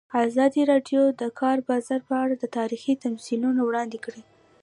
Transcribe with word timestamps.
ازادي 0.25 0.61
راډیو 0.71 1.01
د 1.11 1.13
د 1.21 1.23
کار 1.41 1.57
بازار 1.69 2.01
په 2.09 2.13
اړه 2.23 2.35
تاریخي 2.57 2.93
تمثیلونه 3.05 3.61
وړاندې 3.63 3.97
کړي. 4.05 4.23